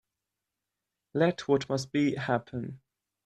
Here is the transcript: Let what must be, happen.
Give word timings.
Let 1.13 1.47
what 1.47 1.69
must 1.69 1.91
be, 1.91 2.15
happen. 2.15 2.81